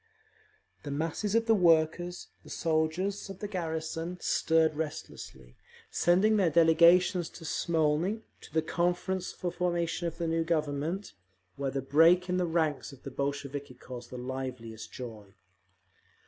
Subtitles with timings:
[0.81, 5.55] The masses of the workers, the soldiers of the garrison, stirred restlessly,
[5.91, 11.13] sending their delegations to Smolny, to the Conference for Formation of the New Government,
[11.55, 15.35] where the break in the ranks of the Bolsheviki caused the liveliest joy.